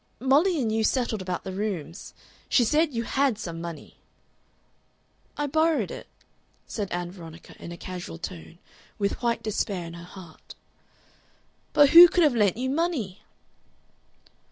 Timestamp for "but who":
11.71-12.07